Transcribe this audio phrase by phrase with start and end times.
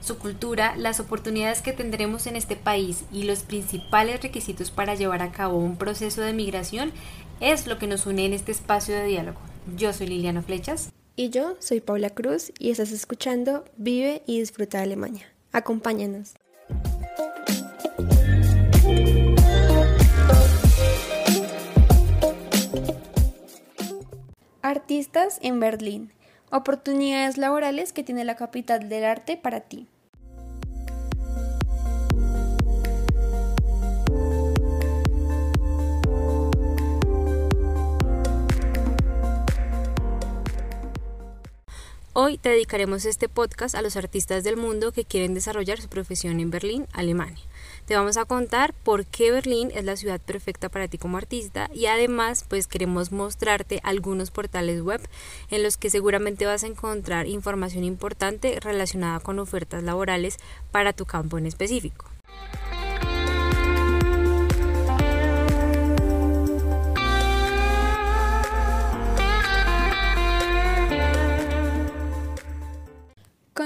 [0.00, 5.22] Su cultura, las oportunidades que tendremos en este país y los principales requisitos para llevar
[5.22, 6.92] a cabo un proceso de migración
[7.40, 9.38] es lo que nos une en este espacio de diálogo.
[9.76, 10.90] Yo soy Liliana Flechas.
[11.16, 15.26] Y yo soy Paula Cruz y estás escuchando Vive y Disfruta de Alemania.
[15.52, 16.34] Acompáñanos.
[24.62, 26.12] Artistas en Berlín.
[26.50, 29.86] Oportunidades laborales que tiene la capital del arte para ti.
[42.12, 46.40] Hoy te dedicaremos este podcast a los artistas del mundo que quieren desarrollar su profesión
[46.40, 47.44] en Berlín, Alemania.
[47.86, 51.70] Te vamos a contar por qué Berlín es la ciudad perfecta para ti como artista
[51.72, 55.00] y además pues queremos mostrarte algunos portales web
[55.50, 60.38] en los que seguramente vas a encontrar información importante relacionada con ofertas laborales
[60.72, 62.09] para tu campo en específico.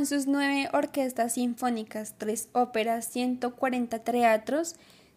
[0.00, 4.76] Con sus nueve orquestas sinfónicas, tres óperas, 140 teatros,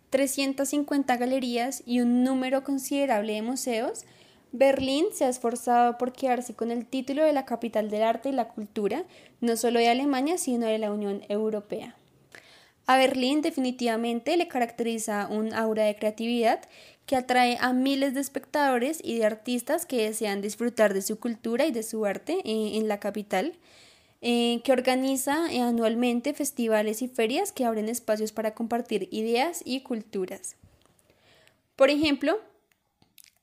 [0.09, 4.03] 350 galerías y un número considerable de museos,
[4.51, 8.33] Berlín se ha esforzado por quedarse con el título de la capital del arte y
[8.33, 9.05] la cultura,
[9.39, 11.95] no solo de Alemania, sino de la Unión Europea.
[12.85, 16.59] A Berlín definitivamente le caracteriza un aura de creatividad
[17.05, 21.65] que atrae a miles de espectadores y de artistas que desean disfrutar de su cultura
[21.65, 23.53] y de su arte eh, en la capital.
[24.25, 29.81] Eh, que organiza eh, anualmente festivales y ferias que abren espacios para compartir ideas y
[29.81, 30.55] culturas.
[31.75, 32.39] Por ejemplo,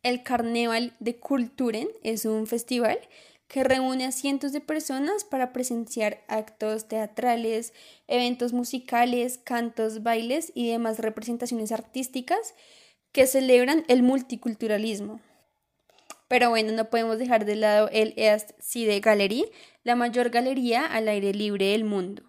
[0.03, 2.99] el Carnaval de Kulturen es un festival
[3.47, 7.75] que reúne a cientos de personas para presenciar actos teatrales,
[8.09, 12.55] eventos musicales, cantos, bailes y demás representaciones artísticas
[13.13, 15.21] que celebran el multiculturalismo.
[16.31, 18.53] Pero bueno, no podemos dejar de lado el East
[19.03, 19.47] Gallery,
[19.83, 22.23] la mayor galería al aire libre del mundo.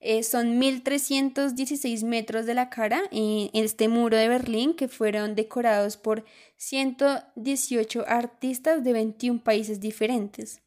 [0.00, 5.96] Eh, son 1.316 metros de la cara en este muro de Berlín que fueron decorados
[5.96, 6.26] por
[6.58, 10.60] 118 artistas de 21 países diferentes.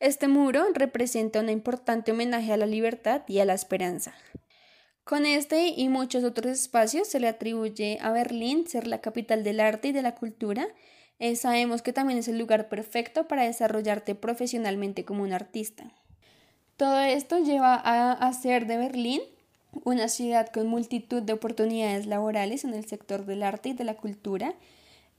[0.00, 4.12] Este muro representa un importante homenaje a la libertad y a la esperanza.
[5.04, 9.60] Con este y muchos otros espacios se le atribuye a Berlín ser la capital del
[9.60, 10.66] arte y de la cultura
[11.22, 15.84] eh, sabemos que también es el lugar perfecto para desarrollarte profesionalmente como un artista.
[16.76, 19.20] Todo esto lleva a hacer de Berlín
[19.84, 23.94] una ciudad con multitud de oportunidades laborales en el sector del arte y de la
[23.94, 24.56] cultura.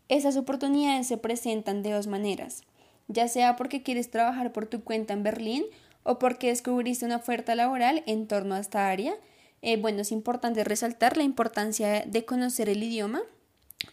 [0.10, 2.64] Esas oportunidades se presentan de dos maneras,
[3.08, 5.64] ya sea porque quieres trabajar por tu cuenta en Berlín
[6.04, 9.14] o porque descubriste una oferta laboral en torno a esta área.
[9.62, 13.22] Eh, bueno, es importante resaltar la importancia de conocer el idioma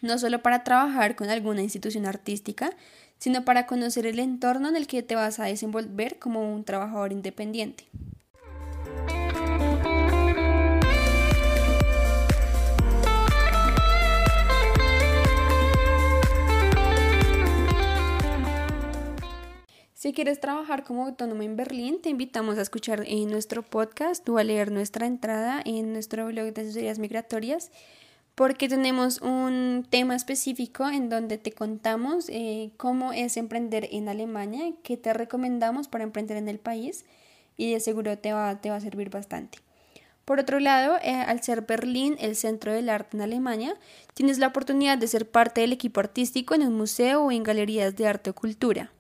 [0.01, 2.71] no solo para trabajar con alguna institución artística,
[3.19, 7.13] sino para conocer el entorno en el que te vas a desenvolver como un trabajador
[7.13, 7.87] independiente.
[20.01, 24.39] Si quieres trabajar como autónomo en Berlín, te invitamos a escuchar en nuestro podcast o
[24.39, 27.71] a leer nuestra entrada en nuestro blog de asesorías migratorias
[28.35, 34.73] porque tenemos un tema específico en donde te contamos eh, cómo es emprender en Alemania,
[34.83, 37.05] qué te recomendamos para emprender en el país
[37.57, 39.59] y de seguro te va, te va a servir bastante.
[40.25, 43.75] Por otro lado, eh, al ser Berlín el centro del arte en Alemania,
[44.15, 47.97] tienes la oportunidad de ser parte del equipo artístico en un museo o en galerías
[47.97, 48.93] de arte o cultura.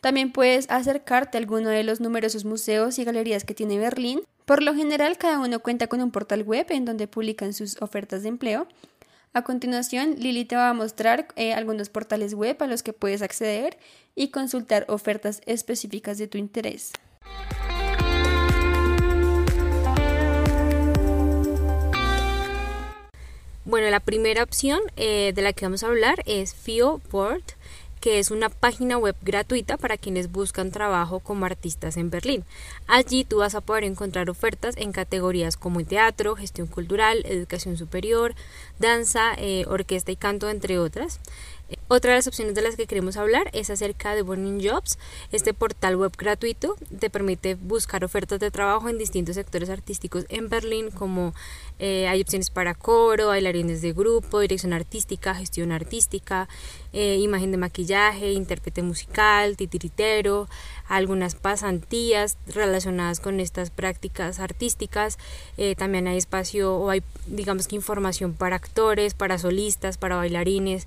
[0.00, 4.64] También puedes acercarte a alguno de los numerosos museos y galerías que tiene Berlín por
[4.64, 8.30] lo general, cada uno cuenta con un portal web en donde publican sus ofertas de
[8.30, 8.66] empleo.
[9.32, 13.22] A continuación, Lili te va a mostrar eh, algunos portales web a los que puedes
[13.22, 13.78] acceder
[14.16, 16.90] y consultar ofertas específicas de tu interés.
[23.64, 27.44] Bueno, la primera opción eh, de la que vamos a hablar es FIO Board.
[28.00, 32.44] Que es una página web gratuita para quienes buscan trabajo como artistas en Berlín.
[32.86, 38.34] Allí tú vas a poder encontrar ofertas en categorías como teatro, gestión cultural, educación superior,
[38.78, 41.20] danza, eh, orquesta y canto, entre otras.
[41.92, 44.96] Otra de las opciones de las que queremos hablar es acerca de Burning Jobs.
[45.32, 50.48] Este portal web gratuito te permite buscar ofertas de trabajo en distintos sectores artísticos en
[50.48, 51.34] Berlín, como
[51.80, 56.48] eh, hay opciones para coro, bailarines de grupo, dirección artística, gestión artística,
[56.92, 60.48] eh, imagen de maquillaje, intérprete musical, titiritero,
[60.86, 65.18] algunas pasantías relacionadas con estas prácticas artísticas.
[65.56, 70.86] Eh, también hay espacio o hay, digamos que información para actores, para solistas, para bailarines.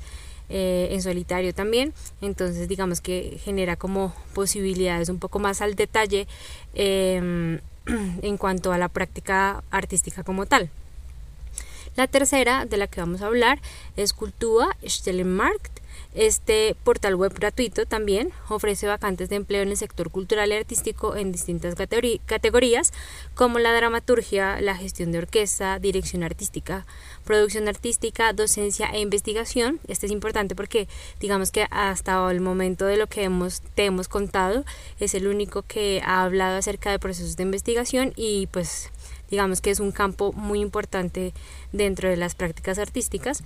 [0.55, 1.95] Eh, en solitario también.
[2.21, 6.27] Entonces digamos que genera como posibilidades un poco más al detalle
[6.75, 7.59] em,
[8.21, 10.69] en cuanto a la práctica artística como tal.
[11.95, 13.61] La tercera de la que vamos a hablar
[13.97, 15.79] es Cultura Stellenmarkt
[16.15, 21.15] este portal web gratuito también ofrece vacantes de empleo en el sector cultural y artístico
[21.15, 22.93] en distintas categorías
[23.33, 26.85] como la dramaturgia, la gestión de orquesta, dirección artística,
[27.23, 29.79] producción artística, docencia e investigación.
[29.87, 30.87] Este es importante porque
[31.19, 34.65] digamos que hasta el momento de lo que hemos, te hemos contado
[34.99, 38.89] es el único que ha hablado acerca de procesos de investigación y pues
[39.31, 41.33] digamos que es un campo muy importante
[41.71, 43.43] dentro de las prácticas artísticas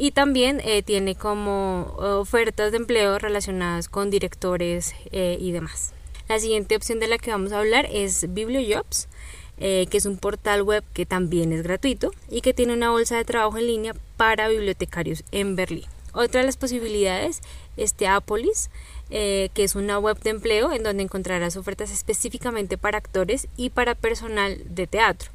[0.00, 5.92] y también eh, tiene como ofertas de empleo relacionadas con directores eh, y demás.
[6.26, 9.08] La siguiente opción de la que vamos a hablar es BiblioJobs,
[9.58, 13.18] eh, que es un portal web que también es gratuito y que tiene una bolsa
[13.18, 15.84] de trabajo en línea para bibliotecarios en Berlín.
[16.14, 17.42] Otra de las posibilidades
[17.76, 18.70] es Teapolis,
[19.10, 23.94] que es una web de empleo en donde encontrarás ofertas específicamente para actores y para
[23.94, 25.30] personal de teatro.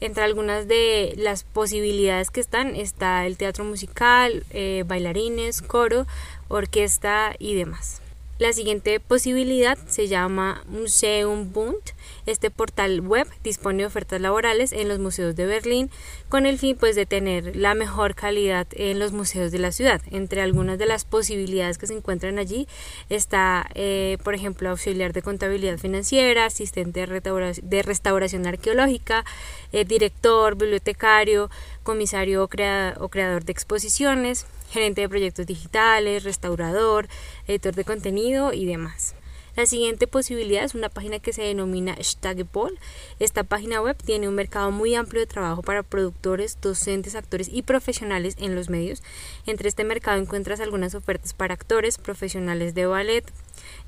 [0.00, 6.06] Entre algunas de las posibilidades que están está el teatro musical, eh, bailarines, coro,
[6.48, 8.00] orquesta y demás.
[8.38, 11.82] La siguiente posibilidad se llama Museum Bund.
[12.26, 15.90] Este portal web dispone de ofertas laborales en los museos de Berlín
[16.28, 20.00] con el fin pues de tener la mejor calidad en los museos de la ciudad.
[20.10, 22.68] Entre algunas de las posibilidades que se encuentran allí
[23.08, 29.24] está, eh, por ejemplo, auxiliar de contabilidad financiera, asistente de, restauración arqueológica,
[29.72, 31.50] eh, director, bibliotecario,
[31.82, 37.08] comisario o creador de exposiciones, gerente de proyectos digitales, restaurador,
[37.46, 39.14] editor de contenido y demás.
[39.60, 42.78] La siguiente posibilidad es una página que se denomina Stagepol.
[43.18, 47.60] Esta página web tiene un mercado muy amplio de trabajo para productores, docentes, actores y
[47.60, 49.02] profesionales en los medios.
[49.44, 53.30] Entre este mercado encuentras algunas ofertas para actores, profesionales de ballet,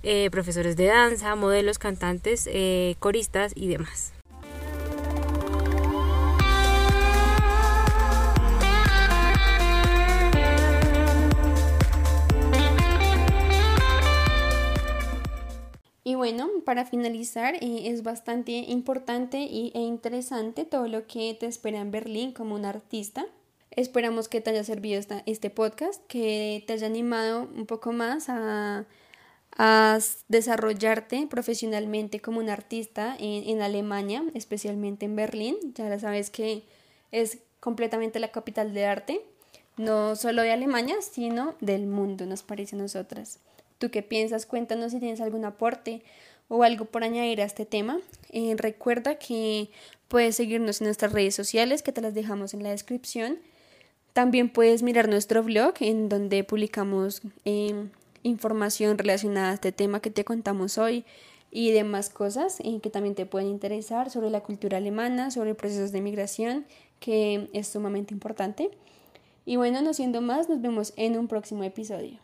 [0.02, 4.12] eh, profesores de danza, modelos, cantantes, eh, coristas y demás.
[16.04, 21.46] Y bueno, para finalizar, eh, es bastante importante y, e interesante todo lo que te
[21.46, 23.26] espera en Berlín como un artista.
[23.70, 28.28] Esperamos que te haya servido esta, este podcast, que te haya animado un poco más
[28.28, 28.84] a,
[29.56, 35.56] a desarrollarte profesionalmente como un artista en, en Alemania, especialmente en Berlín.
[35.74, 36.64] Ya sabes que
[37.12, 39.20] es completamente la capital de arte,
[39.76, 43.38] no solo de Alemania, sino del mundo, nos parece a nosotras.
[43.82, 44.46] ¿Tú qué piensas?
[44.46, 46.04] Cuéntanos si tienes algún aporte
[46.46, 47.98] o algo por añadir a este tema.
[48.30, 49.70] Eh, recuerda que
[50.06, 53.40] puedes seguirnos en nuestras redes sociales que te las dejamos en la descripción.
[54.12, 57.90] También puedes mirar nuestro blog en donde publicamos em,
[58.22, 61.04] información relacionada a este tema que te contamos hoy
[61.50, 65.90] y demás cosas eh, que también te pueden interesar sobre la cultura alemana, sobre procesos
[65.90, 66.66] de migración,
[67.00, 68.70] que es sumamente importante.
[69.44, 72.20] Y bueno, no siendo más, nos vemos en un próximo episodio.